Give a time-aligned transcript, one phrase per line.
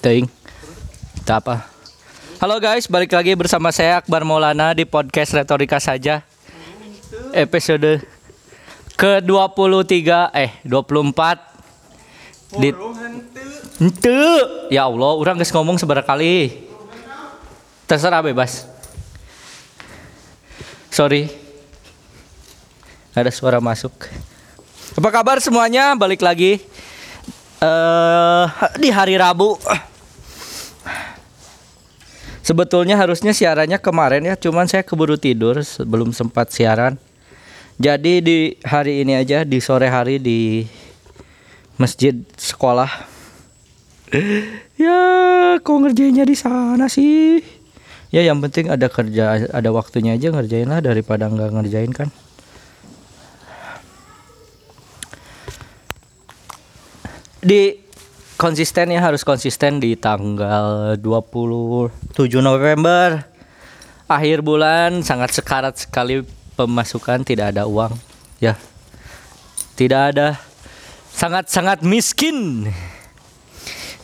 [0.00, 0.24] Ting.
[1.28, 1.68] Apa.
[2.40, 6.24] Halo guys, balik lagi bersama saya Akbar Maulana di podcast Retorika saja.
[7.36, 8.00] Episode
[8.96, 12.72] ke-23 eh 24 di
[13.76, 14.24] Ente.
[14.72, 16.64] Ya Allah, orang geus ngomong seberapa kali.
[17.84, 18.64] Terserah bebas.
[20.88, 21.28] Sorry.
[23.12, 23.92] Ada suara masuk.
[24.96, 25.92] Apa kabar semuanya?
[25.92, 26.56] Balik lagi
[27.60, 28.46] eh
[28.80, 29.60] di hari Rabu.
[32.50, 36.98] Sebetulnya harusnya siarannya kemarin ya, cuman saya keburu tidur sebelum sempat siaran.
[37.78, 40.66] Jadi di hari ini aja di sore hari di
[41.78, 42.90] masjid sekolah.
[44.80, 47.44] Ya, kok ngerjainnya di sana sih?
[48.08, 52.08] Ya yang penting ada kerja, ada waktunya aja ngerjain lah daripada nggak ngerjain kan.
[57.44, 57.89] Di
[58.40, 61.92] konsisten ya harus konsisten di tanggal 27
[62.40, 63.28] November.
[64.08, 66.24] Akhir bulan sangat sekarat sekali
[66.56, 67.92] pemasukan tidak ada uang.
[68.40, 68.56] Ya
[69.76, 70.40] tidak ada
[71.12, 72.64] sangat-sangat miskin.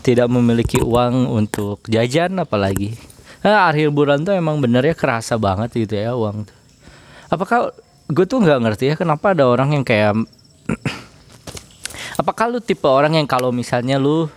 [0.04, 2.94] Tidak memiliki uang untuk jajan apalagi.
[3.40, 6.46] Nah, akhir bulan tuh emang benernya kerasa banget gitu ya uang
[7.30, 7.74] apakah
[8.06, 10.14] gue tuh nggak ngerti ya kenapa ada orang yang kayak
[12.16, 14.28] apakah lu tipe orang yang kalau misalnya lu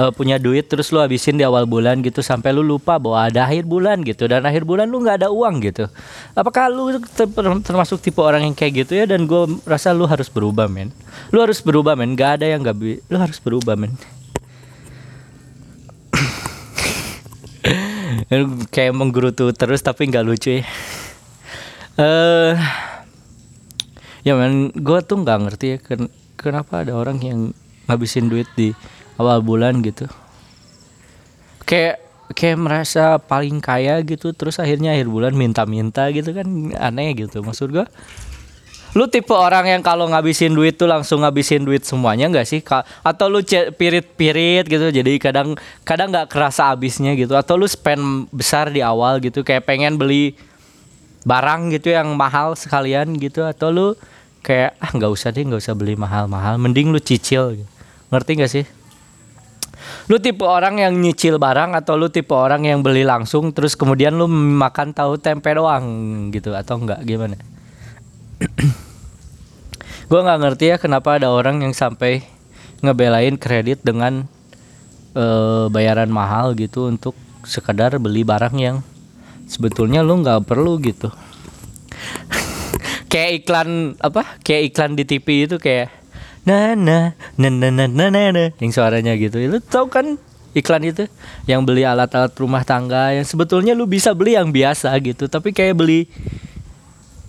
[0.00, 3.44] uh, punya duit terus lu habisin di awal bulan gitu sampai lu lupa bahwa ada
[3.44, 5.84] akhir bulan gitu dan akhir bulan lu nggak ada uang gitu?
[6.32, 7.28] Apakah lu ter-
[7.64, 9.04] termasuk tipe orang yang kayak gitu ya?
[9.04, 10.88] Dan gue rasa lu harus berubah men.
[11.28, 12.16] Lu harus berubah men.
[12.16, 13.92] Gak ada yang gak bi- lu harus berubah men.
[18.74, 20.64] Kayak menggerutu terus tapi nggak lucu ya.
[22.00, 22.56] Eh
[24.20, 25.78] ya men gue tuh nggak ngerti ya
[26.40, 27.52] kenapa ada orang yang
[27.84, 28.72] ngabisin duit di
[29.20, 30.08] awal bulan gitu?
[31.68, 32.00] Kayak
[32.32, 36.46] kayak merasa paling kaya gitu terus akhirnya akhir bulan minta-minta gitu kan
[36.80, 37.44] aneh gitu.
[37.44, 37.86] Maksud gue
[38.90, 42.58] lu tipe orang yang kalau ngabisin duit tuh langsung ngabisin duit semuanya nggak sih?
[43.06, 43.38] Atau lu
[43.78, 45.54] pirit-pirit gitu jadi kadang
[45.86, 47.38] kadang nggak kerasa habisnya gitu.
[47.38, 50.34] Atau lu spend besar di awal gitu kayak pengen beli
[51.22, 53.46] barang gitu yang mahal sekalian gitu.
[53.46, 53.88] Atau lu
[54.40, 57.60] kayak ah nggak usah deh nggak usah beli mahal-mahal mending lu cicil.
[58.10, 58.64] Ngerti gak sih?
[60.10, 64.18] Lu tipe orang yang nyicil barang atau lu tipe orang yang beli langsung terus kemudian
[64.18, 67.38] lu makan tahu tempe doang gitu atau enggak gimana?
[70.10, 72.26] Gua nggak ngerti ya kenapa ada orang yang sampai
[72.82, 74.26] ngebelain kredit dengan
[75.14, 77.14] eh, bayaran mahal gitu untuk
[77.46, 78.82] sekedar beli barang yang
[79.46, 81.08] sebetulnya lu nggak perlu gitu
[83.10, 85.90] kayak iklan apa kayak iklan di TV itu kayak
[86.46, 89.36] na na na na na na na, na yang suaranya gitu.
[89.42, 90.16] Itu tau kan
[90.54, 91.10] iklan itu?
[91.44, 95.74] Yang beli alat-alat rumah tangga yang sebetulnya lu bisa beli yang biasa gitu tapi kayak
[95.76, 96.06] beli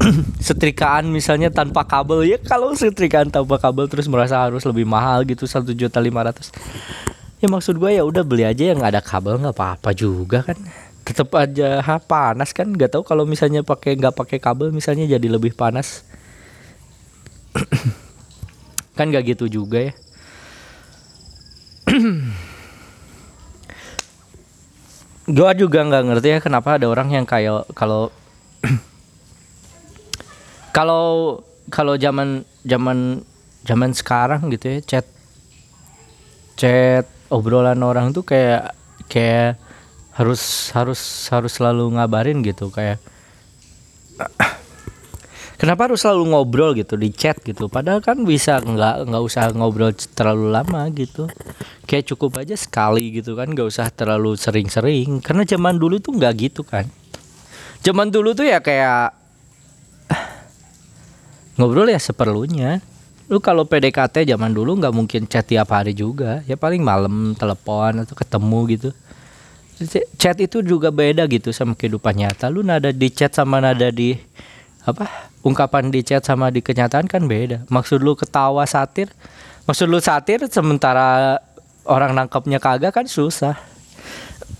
[0.47, 2.23] setrikaan misalnya tanpa kabel.
[2.29, 6.53] Ya kalau setrikaan tanpa kabel terus merasa harus lebih mahal gitu satu juta lima ratus.
[7.41, 10.61] Ya maksud gue ya udah beli aja yang ada kabel nggak apa-apa juga kan
[11.01, 12.69] tetap aja ha, panas kan?
[12.69, 16.05] Nggak tahu kalau misalnya pakai nggak pakai kabel misalnya jadi lebih panas.
[18.97, 19.93] Kan nggak gitu juga ya.
[25.31, 28.11] Gua juga nggak ngerti ya kenapa ada orang yang kayak kalau
[30.77, 31.39] kalau
[31.71, 33.23] kalau zaman zaman
[33.63, 35.05] zaman sekarang gitu ya chat
[36.57, 38.75] chat obrolan orang tuh kayak
[39.07, 39.55] kayak
[40.21, 41.01] harus harus
[41.33, 43.01] harus selalu ngabarin gitu kayak
[45.57, 47.65] kenapa harus selalu ngobrol gitu di chat gitu.
[47.65, 51.25] Padahal kan bisa nggak nggak usah ngobrol terlalu lama gitu.
[51.89, 55.25] Kayak cukup aja sekali gitu kan nggak usah terlalu sering-sering.
[55.25, 56.85] Karena zaman dulu tuh nggak gitu kan.
[57.81, 59.17] Zaman dulu tuh ya kayak
[61.57, 62.77] ngobrol ya seperlunya.
[63.25, 66.45] Lu kalau PDKT zaman dulu nggak mungkin chat tiap hari juga.
[66.45, 68.89] Ya paling malam telepon atau ketemu gitu
[70.17, 72.49] chat itu juga beda gitu sama kehidupan nyata.
[72.49, 74.17] Lu nada di chat sama nada di
[74.81, 77.65] apa ungkapan di chat sama di kenyataan kan beda.
[77.69, 79.09] Maksud lu ketawa satir?
[79.65, 81.37] Maksud lu satir sementara
[81.85, 83.57] orang nangkapnya kagak kan susah.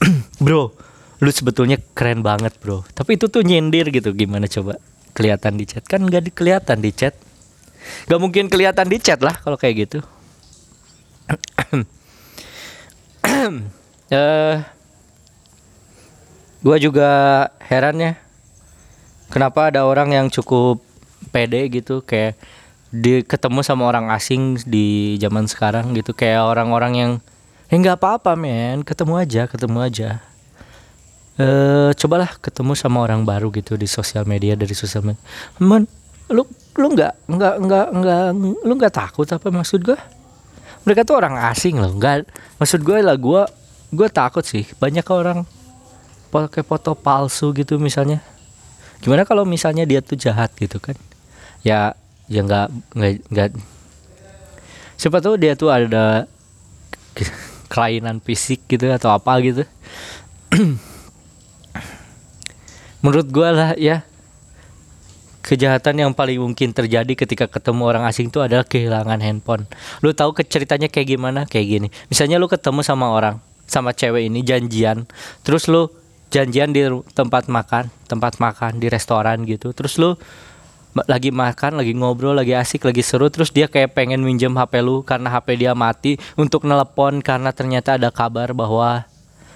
[0.46, 0.82] Bro
[1.22, 2.82] lu sebetulnya keren banget bro.
[2.98, 4.10] Tapi itu tuh nyindir gitu.
[4.12, 4.82] Gimana coba?
[5.14, 5.86] Kelihatan di chat.
[5.86, 7.14] Kan nggak kelihatan di chat.
[8.10, 10.00] Nggak mungkin kelihatan di chat lah kalau kayak gitu.
[14.12, 14.60] Eh
[16.62, 17.10] gua juga
[17.66, 18.14] heran ya
[19.32, 20.84] kenapa ada orang yang cukup
[21.32, 22.36] pede gitu kayak
[22.92, 26.12] di ketemu sama orang asing di zaman sekarang gitu.
[26.12, 27.12] Kayak orang-orang yang
[27.72, 30.10] ya nggak apa-apa men ketemu aja ketemu aja.
[31.40, 35.24] Eh cobalah ketemu sama orang baru gitu di sosial media dari sosial media.
[35.64, 35.88] Men
[36.28, 36.44] lu
[36.76, 38.24] lu nggak nggak nggak nggak
[38.68, 40.00] lu nggak takut apa maksud gue
[40.88, 42.24] mereka tuh orang asing loh nggak
[42.56, 43.44] maksud gue lah gue
[43.96, 44.68] gue takut sih.
[44.84, 45.48] Banyak orang
[46.32, 48.24] pakai foto palsu gitu misalnya
[49.04, 50.96] gimana kalau misalnya dia tuh jahat gitu kan
[51.62, 51.94] ya
[52.32, 53.50] ya nggak nggak nggak
[54.96, 56.30] siapa tahu dia tuh ada
[57.72, 59.68] kelainan fisik gitu atau apa gitu
[63.04, 64.08] menurut gue lah ya
[65.42, 69.66] kejahatan yang paling mungkin terjadi ketika ketemu orang asing itu adalah kehilangan handphone.
[70.06, 71.50] Lu tahu ke ceritanya kayak gimana?
[71.50, 71.88] Kayak gini.
[72.14, 75.10] Misalnya lu ketemu sama orang, sama cewek ini janjian,
[75.42, 75.90] terus lu
[76.32, 79.76] janjian di tempat makan, tempat makan di restoran gitu.
[79.76, 80.16] Terus lu
[81.08, 85.04] lagi makan, lagi ngobrol, lagi asik, lagi seru, terus dia kayak pengen minjem HP lu
[85.04, 89.08] karena HP dia mati untuk nelpon karena ternyata ada kabar bahwa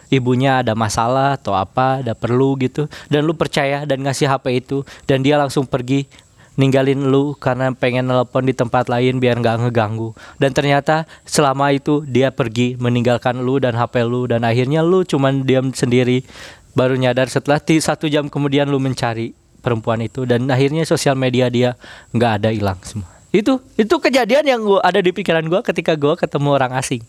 [0.08, 4.78] ibunya ada masalah atau apa, ada perlu gitu, dan lu percaya dan ngasih HP itu,
[5.04, 6.08] dan dia langsung pergi
[6.56, 12.08] ninggalin lu karena pengen nelpon di tempat lain biar nggak ngeganggu dan ternyata selama itu
[12.08, 16.24] dia pergi meninggalkan lu dan HP lu dan akhirnya lu cuman diam sendiri
[16.76, 19.32] baru nyadar setelah satu jam kemudian lu mencari
[19.64, 21.74] perempuan itu dan akhirnya sosial media dia
[22.14, 23.10] nggak ada hilang semua.
[23.34, 27.02] Itu itu kejadian yang gua ada di pikiran gua ketika gua ketemu orang asing.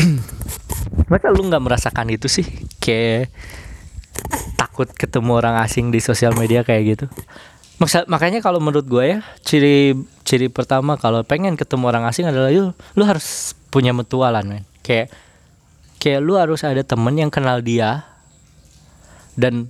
[1.10, 2.46] Masa lu nggak merasakan itu sih?
[2.80, 3.28] Kayak
[4.56, 7.06] takut ketemu orang asing di sosial media kayak gitu.
[7.76, 9.92] Maksa, makanya kalau menurut gue ya ciri
[10.24, 14.64] ciri pertama kalau pengen ketemu orang asing adalah lu lu harus punya mutualan men.
[14.80, 15.12] Kayak
[16.00, 18.15] kayak lu harus ada temen yang kenal dia
[19.36, 19.68] dan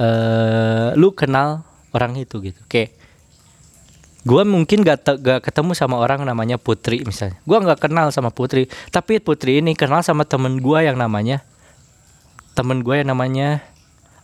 [0.00, 2.60] uh, lu kenal orang itu gitu.
[2.70, 2.96] Kayak
[4.20, 7.36] gue mungkin gak, gak ketemu sama orang namanya Putri misalnya.
[7.44, 8.70] Gue nggak kenal sama Putri.
[8.94, 11.42] Tapi Putri ini kenal sama temen gue yang namanya
[12.54, 13.60] temen gue yang namanya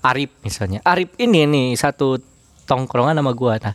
[0.01, 0.81] Arif misalnya.
[0.87, 2.23] Arif ini nih satu
[2.67, 3.75] tongkrongan sama gue nah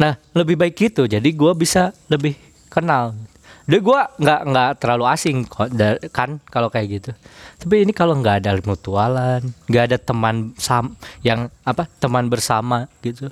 [0.00, 1.04] nah lebih baik gitu.
[1.04, 2.32] Jadi gue bisa lebih
[2.72, 3.12] kenal
[3.70, 5.46] Deh gue nggak nggak terlalu asing
[6.10, 7.10] kan kalau kayak gitu.
[7.62, 13.30] Tapi ini kalau nggak ada mutualan, nggak ada teman sam yang apa teman bersama gitu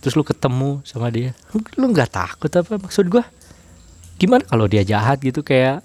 [0.00, 1.36] terus lu ketemu sama dia
[1.76, 3.24] lu nggak takut apa maksud gua
[4.16, 5.84] gimana kalau dia jahat gitu kayak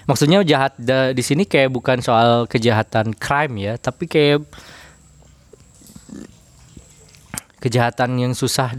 [0.08, 0.72] maksudnya jahat
[1.12, 4.40] di sini kayak bukan soal kejahatan crime ya tapi kayak
[7.60, 8.72] kejahatan yang susah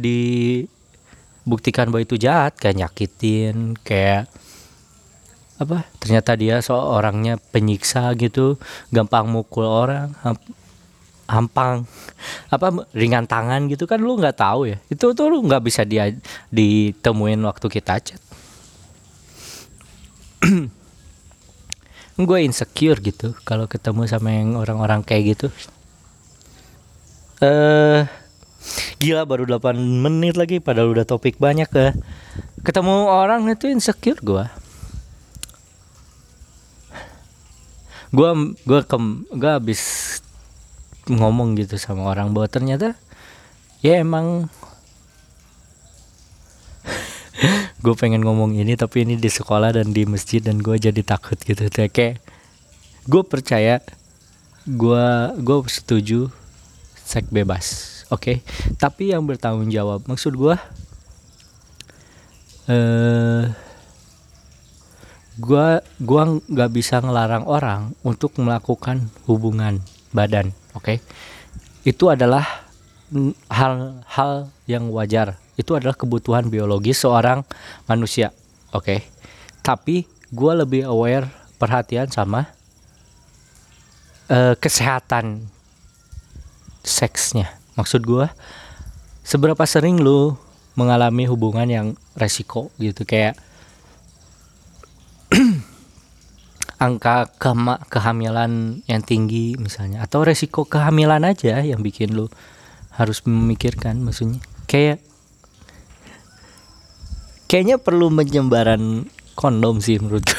[1.43, 4.29] dibuktikan bahwa itu jahat kayak nyakitin kayak
[5.61, 8.57] apa ternyata dia seorangnya penyiksa gitu
[8.89, 10.09] gampang mukul orang
[11.31, 11.87] hampang
[12.51, 14.77] apa ringan tangan gitu kan lu nggak tahu ya.
[14.91, 16.11] Itu tuh lu nggak bisa dia
[16.51, 18.19] ditemuin waktu kita chat.
[22.21, 25.47] Gue insecure gitu kalau ketemu sama yang orang-orang kayak gitu.
[27.41, 28.20] Eh uh,
[29.01, 31.97] gila baru 8 menit lagi padahal udah topik banyak ke
[32.61, 34.45] ketemu orang itu insecure gue
[38.11, 38.29] gue
[38.67, 39.81] gue kem gue habis
[41.09, 42.93] ngomong gitu sama orang bahwa ternyata
[43.81, 44.51] ya emang
[47.83, 51.39] gue pengen ngomong ini tapi ini di sekolah dan di masjid dan gue jadi takut
[51.41, 51.65] gitu.
[51.71, 52.21] Kayak
[53.09, 53.81] gue percaya
[54.69, 55.07] gue
[55.41, 56.29] gue setuju
[57.01, 57.65] seks bebas
[58.11, 58.37] oke okay?
[58.75, 60.55] tapi yang bertanggung jawab maksud gue
[62.69, 63.43] eh
[65.41, 65.67] gue
[66.03, 69.79] gua nggak bisa ngelarang orang untuk melakukan hubungan
[70.11, 70.97] badan oke okay?
[71.87, 72.67] itu adalah
[73.49, 77.47] hal-hal yang wajar itu adalah kebutuhan biologis seorang
[77.87, 78.35] manusia
[78.75, 78.99] oke okay?
[79.63, 82.51] tapi gue lebih aware perhatian sama
[84.27, 85.47] uh, kesehatan
[86.83, 88.29] seksnya maksud gue
[89.25, 90.37] seberapa sering lu
[90.77, 93.01] mengalami hubungan yang resiko gitu?
[93.09, 93.41] Kayak
[96.85, 102.29] angka kema kehamilan yang tinggi misalnya atau resiko kehamilan aja yang bikin lu
[102.93, 104.37] harus memikirkan maksudnya.
[104.69, 105.01] Kayak
[107.49, 110.37] kayaknya perlu penyebaran kondom sih menurut gue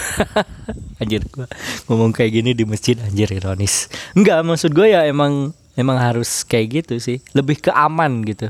[1.00, 1.48] anjir gua
[1.90, 3.90] ngomong kayak gini di masjid anjir ironis.
[4.16, 7.18] Enggak maksud gue ya emang emang harus kayak gitu sih.
[7.36, 8.48] Lebih ke aman gitu.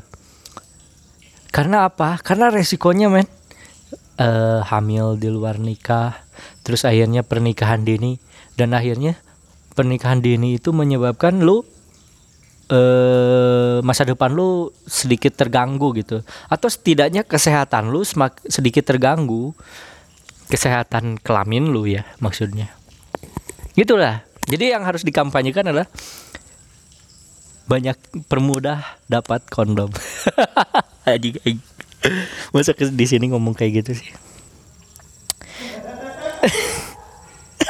[1.52, 2.16] Karena apa?
[2.22, 3.28] Karena resikonya men.
[4.20, 6.20] Uh, hamil di luar nikah
[6.60, 8.20] terus akhirnya pernikahan dini
[8.60, 9.16] dan akhirnya
[9.72, 11.64] pernikahan dini itu menyebabkan lu
[12.72, 16.24] eh masa depan lu sedikit terganggu gitu.
[16.48, 19.52] Atau setidaknya kesehatan lu semak, sedikit terganggu.
[20.48, 22.68] Kesehatan kelamin lu ya maksudnya.
[23.72, 24.24] Gitulah.
[24.44, 25.88] Jadi yang harus dikampanyekan adalah
[27.66, 29.90] banyak permudah dapat kondom.
[31.08, 31.38] Anjing,
[32.54, 34.10] masa di sini ngomong kayak gitu sih?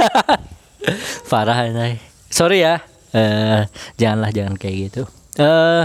[1.30, 2.00] Parah anjay.
[2.32, 2.80] sorry ya.
[3.12, 3.68] Eh
[4.00, 5.02] janganlah jangan kayak gitu.
[5.36, 5.84] Eh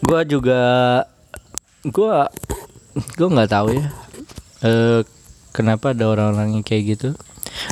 [0.00, 0.60] gua juga
[1.88, 2.28] gua
[3.16, 3.86] gua nggak tahu ya.
[4.64, 5.00] Eh
[5.52, 7.08] kenapa ada orang-orang yang kayak gitu?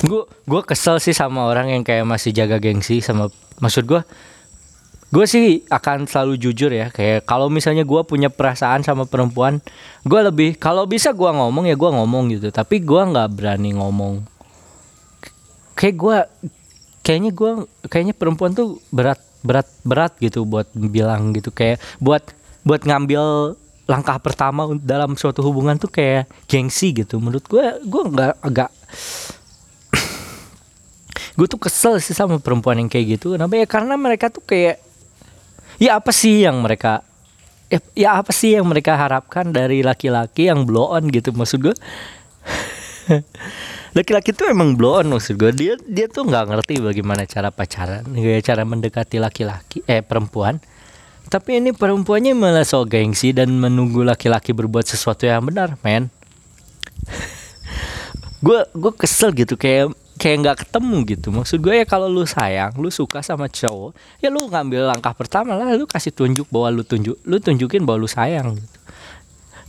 [0.05, 4.01] Gua gua kesel sih sama orang yang kayak masih jaga gengsi sama maksud gua
[5.09, 9.57] gue sih akan selalu jujur ya kayak kalau misalnya gua punya perasaan sama perempuan
[10.05, 14.21] gua lebih kalau bisa gua ngomong ya gua ngomong gitu tapi gua nggak berani ngomong.
[15.73, 16.17] Kayak gua
[17.01, 22.21] kayaknya gua kayaknya perempuan tuh berat berat berat gitu buat bilang gitu kayak buat
[22.61, 23.55] buat ngambil
[23.89, 27.17] langkah pertama dalam suatu hubungan tuh kayak gengsi gitu.
[27.17, 28.69] Menurut gua gua nggak agak
[31.39, 33.39] gue tuh kesel sih sama perempuan yang kayak gitu.
[33.39, 33.55] Kenapa?
[33.55, 34.83] Ya karena mereka tuh kayak
[35.79, 36.99] ya apa sih yang mereka
[37.71, 41.31] ya, ya apa sih yang mereka harapkan dari laki-laki yang blow on gitu?
[41.31, 41.75] Maksud gue
[43.97, 48.03] laki-laki tuh emang blow on maksud gue dia dia tuh nggak ngerti bagaimana cara pacaran
[48.03, 50.59] kayak cara mendekati laki-laki eh perempuan.
[51.29, 56.11] Tapi ini perempuannya malah so gengsi dan menunggu laki-laki berbuat sesuatu yang benar men.
[58.45, 61.27] Gue gue kesel gitu kayak kayak nggak ketemu gitu.
[61.31, 65.55] Maksud gue ya kalau lu sayang lu suka sama cowok ya lu ngambil langkah pertama
[65.55, 68.79] lah lu kasih tunjuk bahwa lu tunjuk lu tunjukin bahwa lu sayang gitu.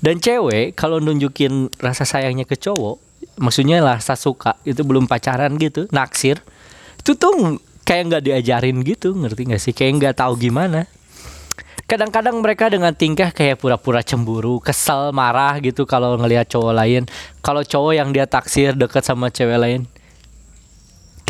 [0.00, 2.99] Dan cewek kalau nunjukin rasa sayangnya ke cowok
[3.38, 6.42] maksudnya rasa suka itu belum pacaran gitu naksir
[7.00, 9.75] itu tuh kayak nggak diajarin gitu ngerti nggak sih?
[9.75, 10.87] Kayak nggak tahu gimana.
[11.90, 17.02] Kadang-kadang mereka dengan tingkah kayak pura-pura cemburu, kesel, marah gitu kalau ngelihat cowok lain.
[17.42, 19.90] Kalau cowok yang dia taksir dekat sama cewek lain,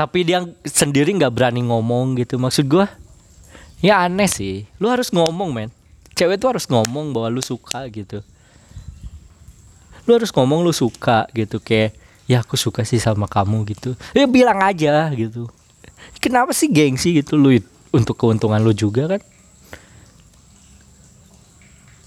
[0.00, 2.40] tapi dia sendiri nggak berani ngomong gitu.
[2.40, 2.88] Maksud gua,
[3.84, 4.64] ya aneh sih.
[4.80, 5.68] Lu harus ngomong men.
[6.16, 8.24] Cewek tuh harus ngomong bahwa lu suka gitu.
[10.08, 11.92] Lu harus ngomong lu suka gitu kayak
[12.24, 13.92] ya aku suka sih sama kamu gitu.
[14.16, 15.52] Ya bilang aja gitu.
[16.16, 17.60] Kenapa sih gengsi gitu lu
[17.92, 19.20] untuk keuntungan lu juga kan?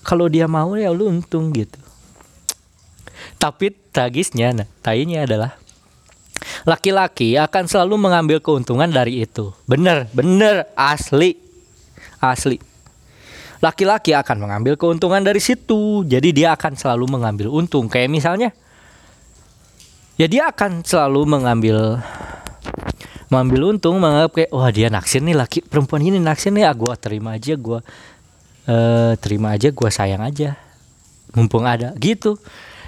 [0.03, 1.79] kalau dia mau ya lu untung gitu.
[3.39, 5.55] Tapi tragisnya, nah, tainya adalah
[6.63, 9.53] laki-laki akan selalu mengambil keuntungan dari itu.
[9.65, 11.35] Bener, bener, asli,
[12.21, 12.61] asli.
[13.63, 16.03] Laki-laki akan mengambil keuntungan dari situ.
[16.03, 17.87] Jadi dia akan selalu mengambil untung.
[17.87, 18.49] Kayak misalnya,
[20.19, 22.03] ya dia akan selalu mengambil
[23.33, 26.93] mengambil untung menganggap kayak wah dia naksir nih laki perempuan ini naksir nih ah gua
[26.93, 27.81] terima aja gua
[28.69, 30.53] eh terima aja gua sayang aja
[31.33, 32.37] mumpung ada gitu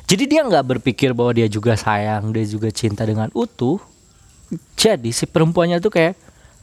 [0.05, 3.81] jadi dia nggak berpikir bahwa dia juga sayang dia juga cinta dengan utuh
[4.77, 6.13] jadi si perempuannya tuh kayak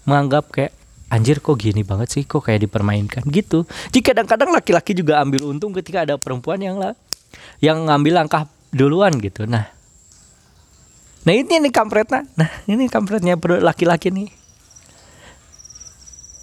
[0.06, 0.72] menganggap kayak
[1.12, 2.22] anjir kok gini banget sih?
[2.24, 3.22] Kok kayak dipermainkan?
[3.28, 3.68] Gitu.
[3.92, 6.96] Jadi kadang-kadang laki-laki juga ambil untung ketika ada perempuan yang lah
[7.60, 9.44] yang ngambil langkah duluan gitu.
[9.44, 9.68] Nah.
[11.22, 12.26] Nah ini nih kampretnya.
[12.34, 14.41] Nah ini kampretnya laki-laki nih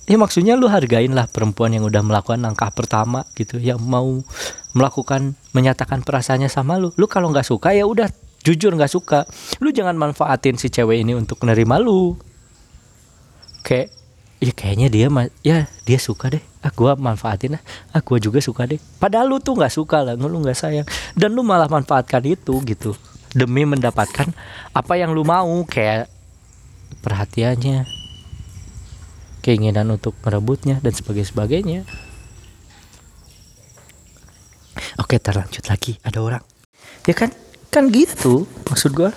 [0.09, 4.25] ya maksudnya lu hargain lah perempuan yang udah melakukan langkah pertama gitu yang mau
[4.73, 6.89] melakukan menyatakan perasaannya sama lu.
[6.97, 8.09] Lu kalau nggak suka ya udah
[8.41, 9.29] jujur nggak suka.
[9.61, 12.17] Lu jangan manfaatin si cewek ini untuk menerima lu.
[13.61, 13.93] Kayak
[14.41, 15.07] ya kayaknya dia
[15.45, 16.41] ya dia suka deh.
[16.65, 17.63] Ah gua manfaatin ah
[17.93, 18.81] ah juga suka deh.
[18.97, 20.89] Padahal lu tuh nggak suka lah lu nggak sayang.
[21.13, 22.97] Dan lu malah manfaatkan itu gitu
[23.29, 24.25] demi mendapatkan
[24.73, 25.61] apa yang lu mau.
[25.69, 26.09] Kayak
[27.05, 27.98] perhatiannya
[29.39, 31.81] keinginan untuk merebutnya dan sebagainya sebagainya.
[35.00, 35.96] Oke terlanjut lagi.
[36.03, 36.43] Ada orang.
[37.08, 37.31] Ya kan?
[37.72, 39.12] Kan gitu maksud gua.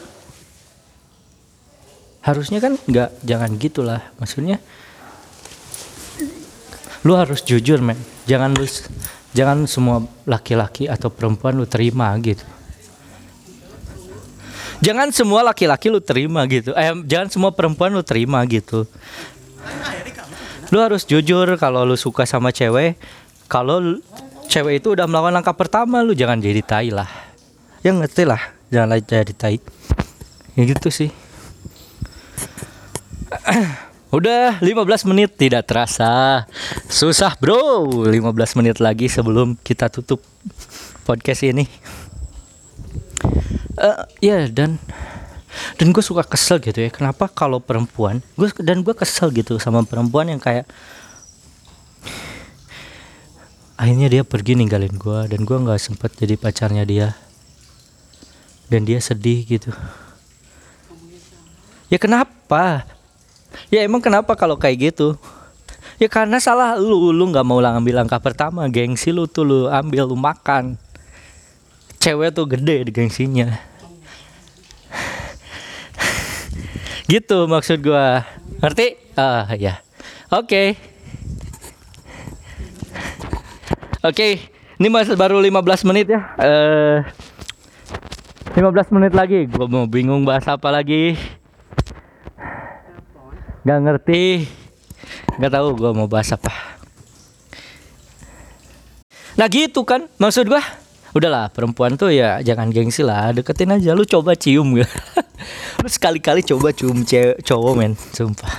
[2.23, 4.03] Harusnya kan nggak jangan gitulah.
[4.23, 4.63] Maksudnya
[7.03, 7.99] lu harus jujur men.
[8.31, 8.67] Jangan lu
[9.35, 12.47] jangan semua laki-laki atau perempuan lu terima gitu.
[14.83, 16.71] Jangan semua laki-laki lu terima gitu.
[16.79, 18.87] Eh jangan semua perempuan lu terima gitu
[20.73, 22.97] lu harus jujur kalau lu suka sama cewek
[23.53, 24.01] kalau
[24.49, 27.09] cewek itu udah melakukan langkah pertama lu jangan jadi tai lah.
[27.85, 28.41] Ya ngerti lah
[28.73, 29.61] jangan jadi tai.
[30.57, 31.13] Ya gitu sih.
[34.13, 36.45] Udah 15 menit tidak terasa.
[36.85, 38.05] Susah bro.
[38.05, 40.21] 15 menit lagi sebelum kita tutup
[41.09, 41.65] podcast ini.
[43.81, 44.77] Eh, Ya dan
[45.77, 49.85] Dan gue suka kesel gitu ya Kenapa kalau perempuan gua, Dan gue kesel gitu sama
[49.85, 50.65] perempuan yang kayak
[53.77, 57.09] Akhirnya dia pergi ninggalin gue Dan gue gak sempet jadi pacarnya dia.
[58.71, 59.69] Dan dia sedih gitu.
[61.93, 62.89] Ya kenapa?
[63.69, 65.21] Ya emang kenapa kalau kayak gitu?
[66.01, 70.09] Ya karena salah lu lu nggak mau ngambil langkah pertama gengsi lu tuh lu ambil
[70.09, 70.81] lu makan.
[72.01, 73.72] Cewek tuh gede di gengsinya
[77.13, 78.25] gitu maksud gua.
[78.65, 78.97] Ngerti?
[79.21, 79.85] Ah ya
[80.33, 80.49] oke.
[80.49, 80.69] Okay.
[84.01, 84.33] oke okay.
[84.81, 86.21] ini masih baru 15 menit ya.
[86.41, 87.05] Uh,
[88.57, 89.45] 15 menit lagi.
[89.45, 91.21] Gua mau bingung bahas apa lagi.
[93.69, 94.49] Nggak ngerti.
[95.37, 96.53] Nggak tahu gua mau bahas apa.
[99.37, 100.65] Nah gitu kan maksud gua.
[101.13, 103.37] Udahlah perempuan tuh ya jangan gengsi lah.
[103.37, 103.93] Deketin aja.
[103.93, 104.89] Lu coba cium gitu
[105.83, 107.93] lu sekali-kali coba cium cewek cowok men.
[108.15, 108.55] Sumpah.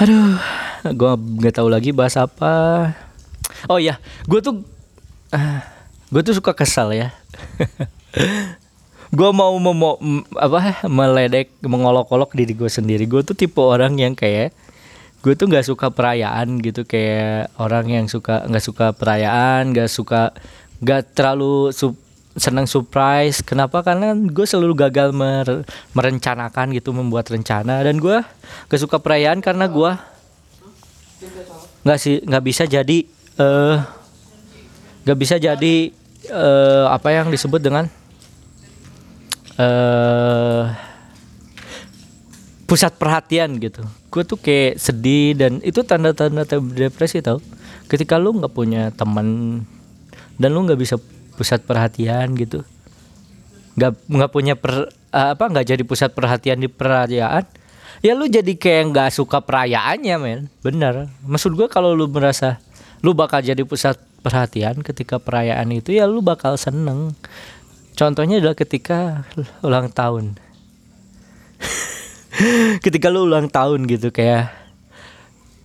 [0.00, 0.40] Aduh
[0.80, 2.88] gue nggak tahu lagi bahas apa.
[3.68, 4.64] Oh ya gue tuh
[5.32, 5.60] uh, ah,
[6.08, 7.12] gue tuh suka kesal ya.
[9.10, 9.98] Gue mau mau
[10.38, 13.10] apa meledek mengolok-olok diri gue sendiri.
[13.10, 14.54] Gue tuh tipe orang yang kayak
[15.20, 16.86] gue tuh nggak suka perayaan gitu.
[16.86, 20.30] Kayak orang yang suka nggak suka perayaan nggak suka
[20.80, 21.98] nggak terlalu sup,
[22.38, 23.42] senang surprise.
[23.42, 23.82] Kenapa?
[23.82, 27.82] Karena gue selalu gagal mer, merencanakan gitu membuat rencana.
[27.82, 28.22] Dan gue
[28.70, 29.92] gak suka perayaan karena gue
[31.80, 32.98] nggak sih nggak bisa jadi
[33.40, 33.76] uh, eh,
[35.04, 35.74] nggak bisa jadi
[36.28, 37.88] uh, apa yang disebut dengan
[39.56, 40.64] uh,
[42.68, 43.80] pusat perhatian gitu.
[44.12, 47.40] Gue tuh kayak sedih dan itu tanda-tanda depresi tau.
[47.88, 49.60] Ketika lu nggak punya teman
[50.36, 51.00] dan lu nggak bisa
[51.40, 52.60] pusat perhatian gitu.
[53.80, 57.48] Nggak nggak punya per, uh, apa nggak jadi pusat perhatian di perayaan?
[58.04, 60.40] Ya lu jadi kayak nggak suka perayaannya men.
[60.60, 62.60] Bener maksud gue kalau lu merasa
[63.00, 67.16] lu bakal jadi pusat perhatian ketika perayaan itu ya lu bakal seneng.
[67.96, 69.24] Contohnya adalah ketika
[69.64, 70.36] ulang tahun.
[72.84, 74.48] Ketika lu ulang tahun gitu kayak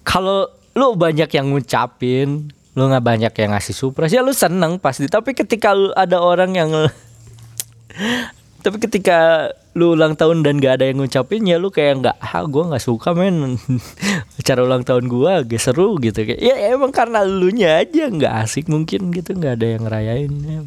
[0.04, 4.12] kalau lu banyak yang ngucapin lu nggak banyak yang ngasih surprise.
[4.12, 5.08] Ya lu seneng pasti.
[5.08, 6.70] Tapi ketika lu ada orang yang
[8.66, 12.44] tapi ketika lu ulang tahun dan gak ada yang ngucapin ya lu kayak nggak ah
[12.44, 13.56] gue nggak suka men.
[14.48, 16.28] Cara ulang tahun gue gak seru gitu.
[16.28, 20.34] Kayak ya emang karena lu nya aja nggak asik mungkin gitu nggak ada yang ngerayain
[20.44, 20.62] ya.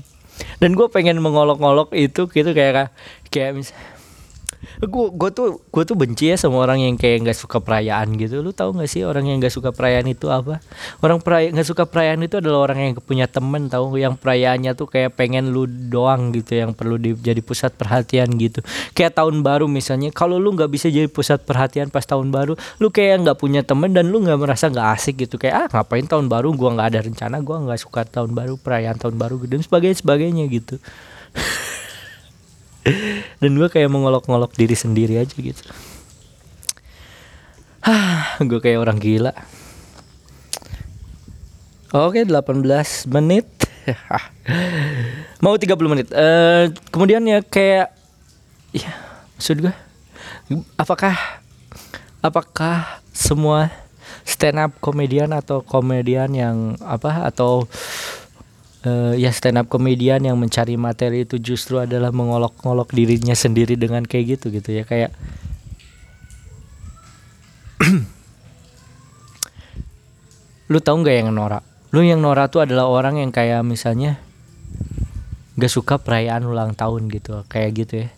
[0.63, 2.95] dan gue pengen mengolok-olok itu gitu kayak
[3.27, 3.98] kayak misalnya
[4.83, 8.43] gue gue tuh gue tuh benci ya sama orang yang kayak nggak suka perayaan gitu.
[8.43, 10.59] Lu tahu nggak sih orang yang nggak suka perayaan itu apa?
[11.03, 14.91] Orang perayaan nggak suka perayaan itu adalah orang yang punya temen tahu yang perayaannya tuh
[14.91, 18.61] kayak pengen lu doang gitu yang perlu di, jadi pusat perhatian gitu.
[18.95, 22.89] Kayak tahun baru misalnya kalau lu nggak bisa jadi pusat perhatian pas tahun baru lu
[22.91, 25.39] kayak nggak punya temen dan lu nggak merasa nggak asik gitu.
[25.39, 26.51] Kayak ah ngapain tahun baru?
[26.55, 30.45] Gua nggak ada rencana gua nggak suka tahun baru perayaan tahun baru dan sebagainya sebagainya
[30.51, 30.77] gitu
[33.41, 35.63] dan gue kayak mengolok-ngolok diri sendiri aja gitu.
[38.49, 39.33] Gue kayak orang gila.
[41.95, 43.49] Oke 18 menit.
[45.45, 46.09] Mau 30 menit.
[46.13, 47.97] Uh, Kemudian ya kayak
[48.77, 48.93] Ya
[49.41, 49.75] maksud gue
[50.77, 51.17] Apakah
[52.21, 53.73] Apakah semua
[54.29, 57.65] stand up komedian atau komedian yang apa atau
[58.87, 64.05] uh, ya stand up komedian yang mencari materi itu justru adalah mengolok-olok dirinya sendiri dengan
[64.05, 65.11] kayak gitu gitu ya kayak
[70.73, 71.65] lu tahu nggak yang norak?
[71.95, 74.21] Lu yang norak tuh adalah orang yang kayak misalnya
[75.57, 78.09] gak suka perayaan ulang tahun gitu kayak gitu ya.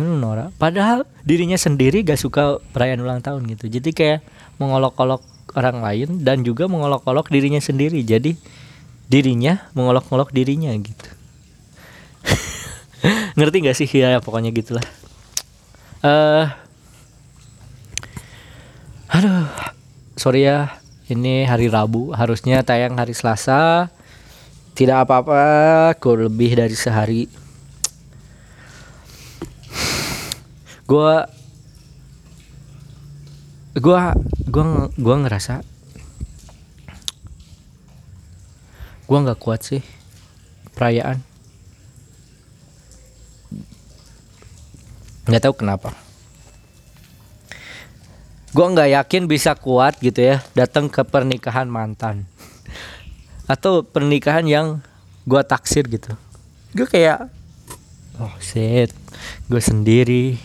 [0.00, 0.56] Lu norak?
[0.56, 3.68] Padahal dirinya sendiri gak suka perayaan ulang tahun gitu.
[3.68, 4.24] Jadi kayak
[4.56, 5.20] mengolok-olok
[5.54, 8.00] orang lain dan juga mengolok-olok dirinya sendiri.
[8.00, 8.34] Jadi
[9.10, 11.08] dirinya mengolok-olok dirinya gitu.
[13.36, 13.90] Ngerti gak sih?
[13.90, 14.86] Ya pokoknya gitulah.
[16.00, 16.46] Uh,
[19.10, 19.50] aduh
[20.14, 20.78] sorry ya.
[21.10, 23.90] Ini hari Rabu harusnya tayang hari Selasa.
[24.78, 27.26] Tidak apa-apa kurang lebih dari sehari.
[30.86, 31.26] Gua
[33.74, 34.14] gua
[34.46, 35.66] gua gua ngerasa
[39.10, 39.82] gue nggak kuat sih.
[40.78, 41.18] Perayaan.
[45.26, 45.90] Nggak tahu kenapa.
[48.54, 52.22] Gue nggak yakin bisa kuat gitu ya datang ke pernikahan mantan.
[53.50, 54.78] Atau pernikahan yang
[55.26, 56.14] gue taksir gitu.
[56.70, 57.26] Gue kayak
[58.22, 58.94] oh shit.
[59.50, 60.38] Gue sendiri.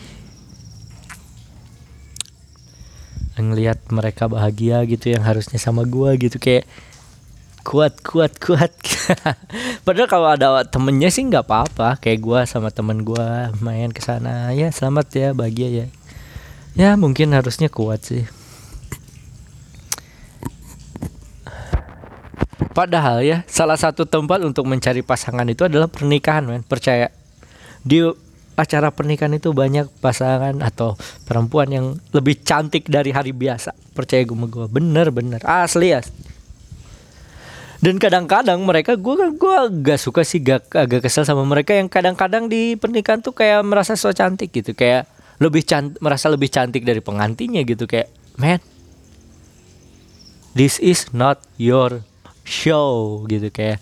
[3.38, 6.66] Ngelihat mereka bahagia gitu yang harusnya sama gue gitu kayak
[7.66, 8.70] kuat kuat kuat.
[9.86, 11.98] Padahal kalau ada temennya sih nggak apa-apa.
[11.98, 13.26] Kayak gue sama temen gue
[13.58, 14.54] main ke sana.
[14.54, 15.86] Ya selamat ya bahagia ya.
[16.78, 18.22] Ya mungkin harusnya kuat sih.
[22.70, 26.62] Padahal ya salah satu tempat untuk mencari pasangan itu adalah pernikahan men.
[26.62, 27.10] Percaya.
[27.82, 27.98] Di
[28.54, 30.94] acara pernikahan itu banyak pasangan atau
[31.26, 33.74] perempuan yang lebih cantik dari hari biasa.
[33.90, 35.42] Percaya gue gue bener bener.
[35.42, 36.00] Asli ya
[37.86, 42.50] dan kadang-kadang mereka gue gue gak suka sih gak agak kesel sama mereka yang kadang-kadang
[42.50, 44.74] di pernikahan tuh kayak merasa so cantik gitu.
[44.74, 45.06] Kayak
[45.38, 47.86] lebih cantik merasa lebih cantik dari pengantinnya gitu.
[47.86, 48.10] Kayak
[48.42, 48.58] man
[50.58, 52.02] this is not your
[52.42, 53.54] show gitu.
[53.54, 53.78] Kayak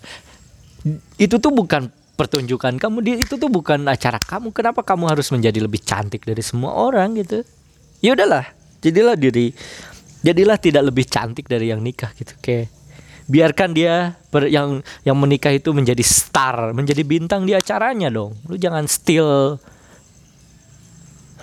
[1.17, 4.53] itu tuh bukan pertunjukan kamu di itu tuh bukan acara kamu.
[4.53, 7.17] Kenapa kamu harus menjadi lebih cantik dari semua orang?
[7.17, 7.41] Gitu.
[8.05, 8.53] Ya udahlah
[8.85, 9.49] jadilah diri
[10.21, 12.37] jadilah tidak lebih cantik dari yang nikah gitu.
[12.37, 12.69] Kayak
[13.25, 18.37] biarkan dia per, yang yang menikah itu menjadi star, menjadi bintang di acaranya dong.
[18.45, 19.57] Lu jangan steal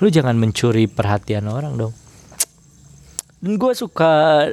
[0.02, 1.94] lu jangan mencuri perhatian orang dong.
[3.38, 4.46] Dan gue suka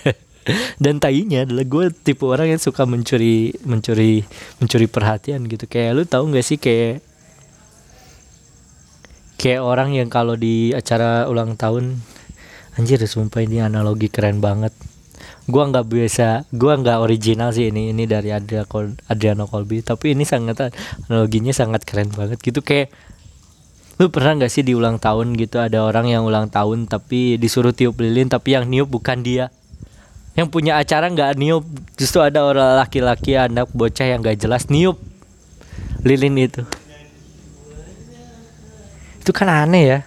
[0.82, 4.26] dan tainya adalah gue tipe orang yang suka mencuri mencuri
[4.58, 7.02] mencuri perhatian gitu kayak lu tahu nggak sih kayak
[9.38, 12.02] kayak orang yang kalau di acara ulang tahun
[12.74, 14.74] anjir sumpah ini analogi keren banget
[15.52, 19.84] gua nggak biasa gua nggak original sih ini ini dari Adriano, Col Adriano Colby.
[19.84, 20.72] Tapi ini sangat
[21.06, 22.88] analoginya sangat keren banget gitu kayak
[24.00, 27.76] lu pernah nggak sih di ulang tahun gitu ada orang yang ulang tahun tapi disuruh
[27.76, 29.52] tiup lilin tapi yang niup bukan dia?
[30.32, 31.68] Yang punya acara nggak niup
[32.00, 34.96] justru ada orang laki-laki anak bocah yang nggak jelas niup
[36.00, 36.64] lilin itu.
[39.20, 39.98] Itu kan aneh ya.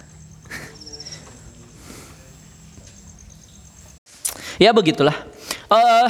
[4.56, 5.35] Ya begitulah
[5.70, 6.08] uh,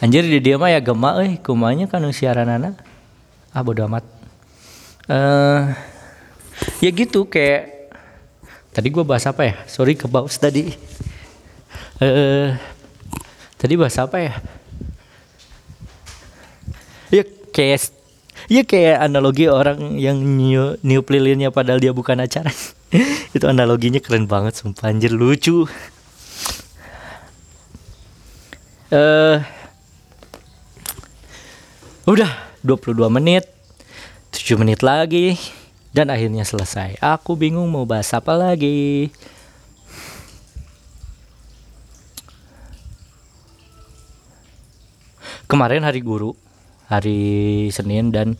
[0.00, 2.74] anjir di dia mah ya gemak eh kumanya kan siaran anak
[3.50, 4.06] ah bodo amat.
[5.10, 5.74] Uh,
[6.78, 7.90] ya gitu kayak
[8.70, 9.54] tadi gue bahas apa ya?
[9.66, 10.70] Sorry ke baus tadi.
[11.98, 12.54] Uh,
[13.58, 14.32] tadi bahas apa ya?
[17.10, 17.90] Ya kayak
[18.46, 22.54] ya kayak analogi orang yang new new lilinnya padahal dia bukan acara.
[23.36, 24.94] Itu analoginya keren banget sumpah.
[24.94, 25.66] Anjir lucu
[28.90, 29.38] uh,
[32.06, 32.30] udah
[32.66, 33.46] 22 menit
[34.30, 35.38] 7 menit lagi
[35.90, 36.98] dan akhirnya selesai.
[37.02, 39.10] Aku bingung mau bahas apa lagi.
[45.50, 46.38] Kemarin hari guru
[46.86, 48.38] hari Senin dan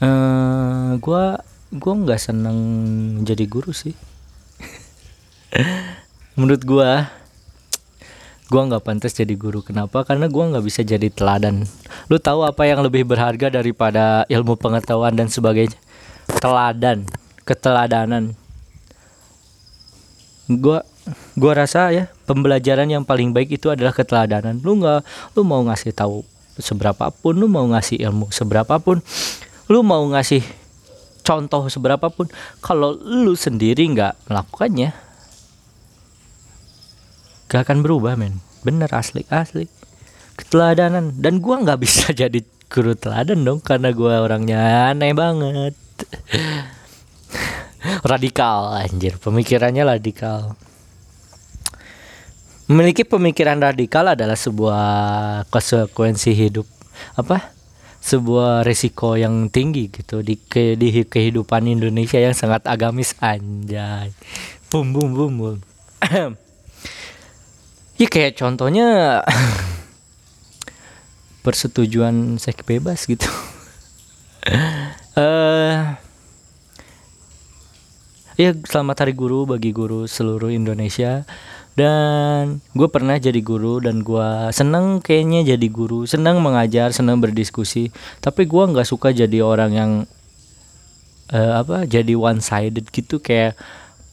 [0.00, 2.58] uh, gua gua nggak seneng
[3.28, 3.92] jadi guru sih.
[6.36, 7.12] Menurut gua
[8.48, 9.60] gua nggak pantas jadi guru.
[9.60, 10.02] Kenapa?
[10.02, 11.68] Karena gua nggak bisa jadi teladan.
[12.08, 15.76] Lu tahu apa yang lebih berharga daripada ilmu pengetahuan dan sebagainya?
[16.40, 17.04] Teladan.
[17.44, 18.32] Keteladanan.
[20.48, 20.84] Gua
[21.36, 24.60] gua rasa ya pembelajaran yang paling baik itu adalah keteladanan.
[24.64, 25.04] Lu nggak
[25.36, 26.24] lu mau ngasih tahu
[26.58, 28.98] seberapa pun lu mau ngasih ilmu seberapa pun
[29.70, 30.42] lu mau ngasih
[31.22, 32.26] contoh seberapa pun
[32.58, 34.90] kalau lu sendiri nggak melakukannya
[37.48, 38.44] gak akan berubah men.
[38.62, 39.66] Bener asli asli.
[40.36, 41.16] Keteladanan.
[41.18, 45.74] Dan gua nggak bisa jadi guru teladan dong karena gua orangnya aneh banget.
[48.12, 49.16] Radikal anjir.
[49.16, 50.58] Pemikirannya radikal.
[52.68, 54.84] Memiliki pemikiran radikal adalah sebuah
[55.48, 56.68] konsekuensi hidup
[57.16, 57.56] apa?
[57.98, 64.12] Sebuah risiko yang tinggi gitu di ke, di kehidupan Indonesia yang sangat agamis anjay.
[64.68, 65.56] Bum bum bum bum
[67.98, 69.20] ya kayak contohnya
[71.44, 73.26] persetujuan seks bebas gitu.
[75.18, 75.90] Uh,
[78.40, 81.26] ya selamat hari guru bagi guru seluruh Indonesia.
[81.78, 86.10] Dan gue pernah jadi guru dan gue seneng kayaknya jadi guru.
[86.10, 87.94] Seneng mengajar seneng berdiskusi.
[88.18, 89.90] Tapi gue nggak suka jadi orang yang
[91.30, 93.22] uh, apa jadi one sided gitu.
[93.22, 93.54] Kayak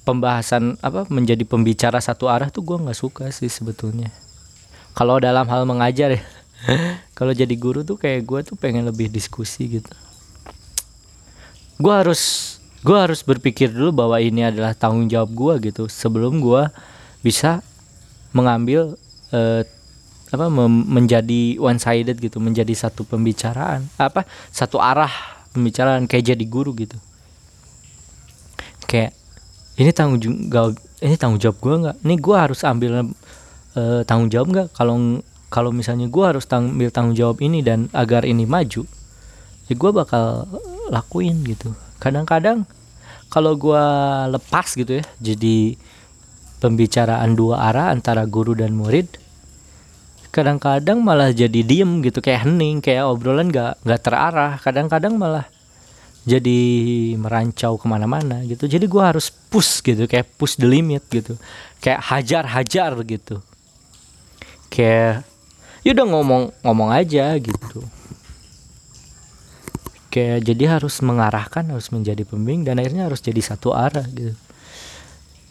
[0.05, 4.13] pembahasan apa menjadi pembicara satu arah tuh gue nggak suka sih sebetulnya.
[4.93, 6.23] Kalau dalam hal mengajar ya
[7.17, 9.91] kalau jadi guru tuh kayak gue tuh pengen lebih diskusi gitu.
[11.81, 16.69] Gue harus gue harus berpikir dulu bahwa ini adalah tanggung jawab gue gitu sebelum gue
[17.25, 17.65] bisa
[18.29, 18.93] mengambil
[19.33, 19.65] uh,
[20.29, 25.09] apa menjadi one sided gitu menjadi satu pembicaraan apa satu arah
[25.55, 26.99] pembicaraan kayak jadi guru gitu.
[28.85, 29.17] Kayak
[29.75, 31.97] ini tanggung jawab ini tanggung jawab gue nggak?
[32.07, 32.91] Ini gue harus ambil
[33.75, 34.67] uh, tanggung jawab nggak?
[34.71, 35.19] Kalau
[35.51, 38.87] kalau misalnya gue harus ambil tanggung jawab ini dan agar ini maju
[39.65, 40.45] ya gue bakal
[40.91, 41.75] lakuin gitu.
[41.99, 42.63] Kadang-kadang
[43.27, 43.85] kalau gue
[44.31, 45.75] lepas gitu ya jadi
[46.63, 49.07] pembicaraan dua arah antara guru dan murid
[50.35, 54.59] kadang-kadang malah jadi diem gitu kayak hening kayak obrolan gak nggak terarah.
[54.59, 55.47] Kadang-kadang malah
[56.25, 56.59] jadi
[57.21, 58.65] merancau ke mana-mana gitu.
[58.65, 61.37] Jadi gue harus push gitu kayak push the limit gitu.
[61.77, 63.45] Kayak hajar-hajar gitu.
[64.73, 65.21] Kayak
[65.85, 67.85] ya udah ngomong ngomong aja gitu.
[70.09, 74.33] Kayak jadi harus mengarahkan harus menjadi pembimbing dan akhirnya harus jadi satu arah gitu.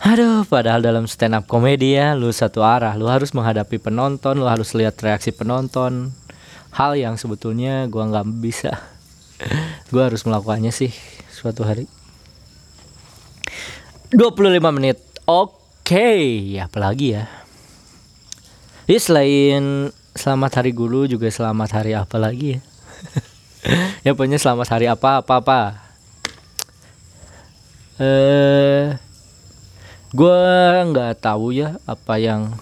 [0.03, 2.99] Aduh padahal dalam stand up komedi ya lu satu arah.
[2.99, 6.11] Lu harus menghadapi penonton lu harus lihat reaksi penonton.
[6.75, 8.94] Hal yang sebetulnya gua nggak bisa
[9.91, 10.95] gua harus melakukannya sih
[11.31, 11.91] suatu hari.
[14.15, 15.03] 25 menit.
[15.27, 16.61] Oke okay.
[16.63, 17.25] apalagi ya?
[18.85, 19.65] Jadi selain
[20.15, 22.61] selamat hari guru juga selamat hari apa lagi ya?
[24.05, 25.61] Ya pokoknya selamat hari apa apa apa.
[27.97, 28.93] Eh
[30.15, 30.43] gue
[30.95, 32.55] nggak tahu ya apa yang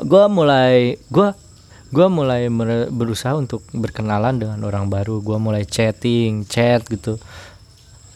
[0.00, 1.28] gue mulai gue
[1.92, 2.48] gue mulai
[2.88, 5.20] berusaha untuk berkenalan dengan orang baru.
[5.20, 7.20] Gue mulai chatting chat gitu.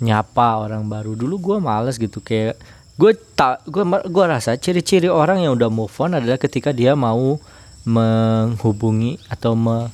[0.00, 1.12] Nyapa orang baru.
[1.12, 2.56] Dulu gue males gitu kayak
[2.96, 7.36] gue tak gue gue rasa ciri-ciri orang yang udah move on adalah ketika dia mau
[7.84, 9.92] menghubungi atau me,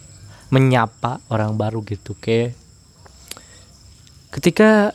[0.54, 2.14] menyapa orang baru gitu.
[2.22, 2.54] Kayak
[4.30, 4.94] ketika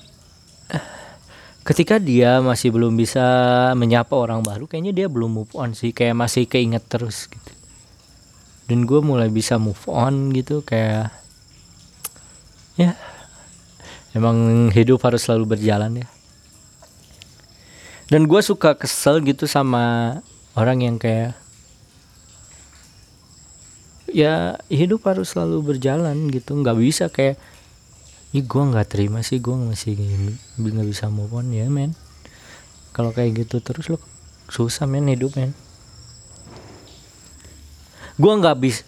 [1.67, 3.27] ketika dia masih belum bisa
[3.75, 5.91] menyapa orang baru kayaknya dia belum move on sih.
[5.91, 7.56] Kayak masih keinget terus gitu
[8.67, 11.15] dan gue mulai bisa move on gitu kayak
[12.75, 12.99] ya
[14.11, 16.07] emang hidup harus selalu berjalan ya.
[18.07, 20.15] Dan gue suka kesel gitu sama
[20.55, 21.35] orang yang kayak
[24.07, 26.55] ya hidup harus selalu berjalan gitu.
[26.55, 27.35] Nggak bisa kayak
[28.31, 29.95] ini gue nggak terima sih gue masih
[30.59, 31.95] nggak bisa move on ya men.
[32.91, 33.99] Kalau kayak gitu terus lo
[34.47, 35.51] susah men hidup men
[38.17, 38.81] gue nggak bisa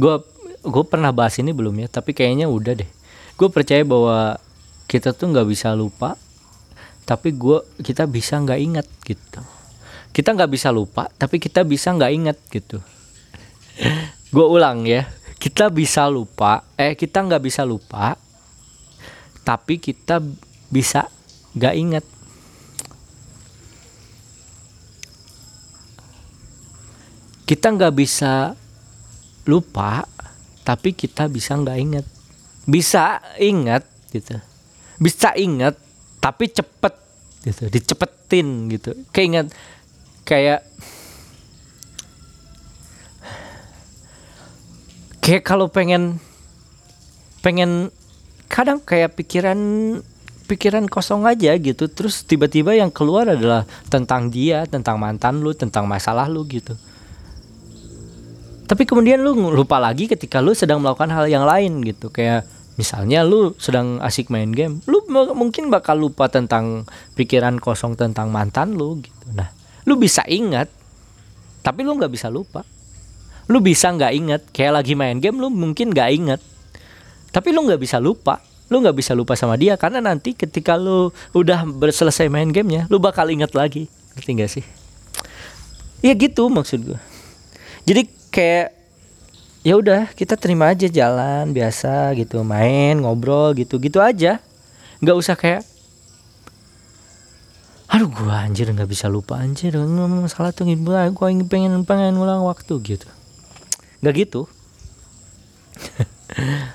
[0.00, 0.14] gue
[0.60, 2.90] gue pernah bahas ini belum ya tapi kayaknya udah deh.
[3.36, 4.36] Gue percaya bahwa
[4.84, 6.16] kita tuh nggak bisa lupa
[7.08, 9.40] tapi gue kita bisa nggak ingat gitu.
[10.12, 12.78] Kita nggak bisa lupa tapi kita bisa nggak ingat gitu.
[14.34, 15.08] Gue ulang ya.
[15.40, 18.14] Kita bisa lupa eh kita nggak bisa lupa
[19.40, 20.20] tapi kita
[20.68, 21.08] bisa
[21.56, 22.04] nggak ingat.
[27.48, 28.59] Kita nggak bisa
[29.48, 30.04] lupa
[30.64, 32.06] tapi kita bisa nggak ingat.
[32.68, 34.36] Bisa ingat gitu.
[35.00, 35.74] Bisa ingat
[36.20, 36.94] tapi cepet
[37.42, 37.62] gitu.
[37.72, 38.92] Dicepetin gitu.
[39.10, 39.48] Keinget
[40.28, 40.62] kayak
[45.24, 46.20] kayak kalau pengen
[47.40, 47.88] pengen
[48.46, 49.58] kadang kayak pikiran
[50.44, 51.88] pikiran kosong aja gitu.
[51.88, 56.76] Terus tiba-tiba yang keluar adalah tentang dia tentang mantan lu tentang masalah lu gitu
[58.70, 62.46] tapi kemudian lu lupa lagi ketika lu sedang melakukan hal yang lain gitu kayak
[62.80, 65.04] Misalnya lu sedang asik main game, lu
[65.36, 69.36] mungkin bakal lupa tentang pikiran kosong tentang mantan lu gitu.
[69.36, 69.52] Nah,
[69.84, 70.64] lu bisa ingat,
[71.60, 72.64] tapi lu nggak bisa lupa.
[73.52, 76.40] Lu bisa nggak ingat, kayak lagi main game lu mungkin nggak ingat,
[77.36, 78.40] tapi lu nggak bisa lupa.
[78.72, 82.96] Lu nggak bisa lupa sama dia karena nanti ketika lu udah selesai main gamenya, lu
[82.96, 83.92] bakal ingat lagi.
[84.16, 84.64] Ngerti gak sih?
[86.00, 87.00] Ya gitu maksud gue.
[87.84, 88.72] Jadi kayak
[89.60, 94.40] ya udah kita terima aja jalan biasa gitu main ngobrol gitu gitu aja.
[95.02, 95.62] Nggak usah kayak
[97.90, 102.46] aduh gua anjir nggak bisa lupa anjir ngomong salah tuh gua ingin pengen pengen ngulang
[102.46, 103.08] waktu gitu.
[104.00, 104.42] Nggak gitu.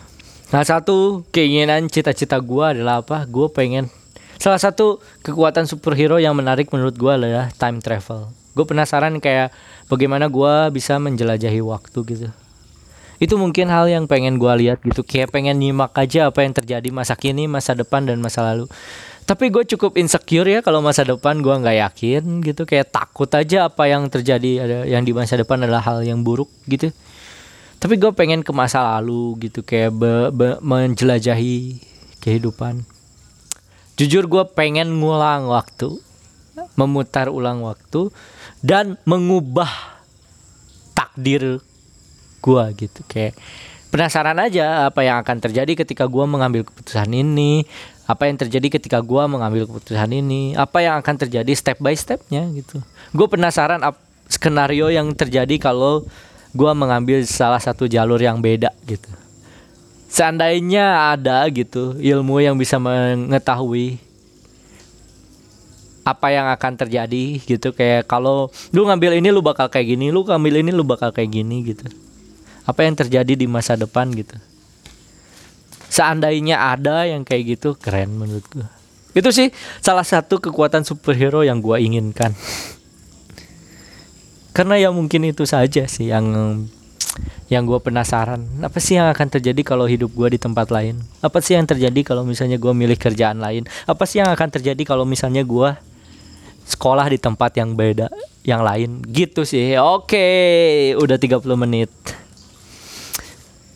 [0.54, 3.26] Nah satu keinginan cita-cita gua adalah apa?
[3.28, 3.90] Gua pengen
[4.40, 9.52] salah satu kekuatan superhero yang menarik menurut gua adalah time travel gue penasaran kayak
[9.92, 12.28] bagaimana gua bisa menjelajahi waktu gitu.
[13.16, 16.88] Itu mungkin hal yang pengen gue lihat gitu kayak pengen nyimak aja apa yang terjadi
[16.92, 18.68] masa kini masa depan dan masa lalu.
[19.26, 23.72] Tapi gue cukup insecure ya kalau masa depan gue nggak yakin gitu kayak takut aja
[23.72, 26.92] apa yang terjadi ada yang di masa depan adalah hal yang buruk gitu.
[27.80, 31.82] Tapi gue pengen ke masa lalu gitu kayak be, be, menjelajahi
[32.22, 32.86] kehidupan.
[33.96, 35.98] Jujur gue pengen ngulang waktu
[36.76, 38.12] memutar ulang waktu
[38.66, 39.70] dan mengubah
[40.98, 41.62] takdir
[42.42, 43.06] gua gitu.
[43.06, 43.38] Kayak
[43.94, 47.70] penasaran aja apa yang akan terjadi ketika gua mengambil keputusan ini
[48.10, 52.50] apa yang terjadi ketika gua mengambil keputusan ini apa yang akan terjadi step by stepnya
[52.58, 52.82] gitu.
[53.14, 56.02] Gue penasaran ap skenario yang terjadi kalau
[56.58, 59.10] gua mengambil salah satu jalur yang beda gitu.
[60.10, 64.00] Seandainya ada gitu ilmu yang bisa mengetahui
[66.06, 67.74] apa yang akan terjadi gitu.
[67.74, 71.34] Kayak kalau lu ngambil ini lu bakal kayak gini lu ngambil ini lu bakal kayak
[71.34, 71.90] gini gitu.
[72.64, 74.38] Apa yang terjadi di masa depan gitu.
[75.90, 78.70] Seandainya ada yang kayak gitu keren menurut gua.
[79.18, 79.50] Itu sih
[79.82, 82.38] salah satu kekuatan superhero yang gua inginkan.
[84.56, 86.32] Karena ya mungkin itu saja sih yang
[87.46, 88.42] yang gue penasaran.
[88.66, 90.98] Apa sih yang akan terjadi kalau hidup gue di tempat lain?
[91.22, 93.70] Apa sih yang terjadi kalau misalnya gue milih kerjaan lain?
[93.86, 95.70] Apa sih yang akan terjadi kalau misalnya gue
[96.66, 98.10] sekolah di tempat yang beda
[98.42, 99.06] yang lain.
[99.06, 99.78] Gitu sih.
[99.78, 101.94] Oke udah 30 menit.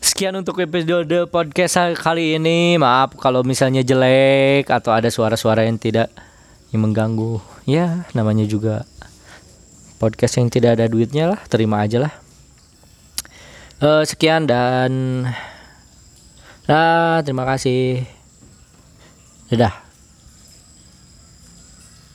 [0.02, 2.76] Sekian untuk episode podcast kali ini.
[2.76, 6.10] Maaf kalau misalnya jelek atau ada suara-suara yang tidak
[6.74, 7.38] yang mengganggu.
[7.64, 8.84] Ya namanya juga
[10.02, 11.40] podcast yang tidak ada duitnya lah.
[11.46, 12.12] Terima aja lah.
[13.80, 15.24] Uh, sekian dan
[16.68, 18.04] nah terima kasih.
[19.50, 19.89] Dadah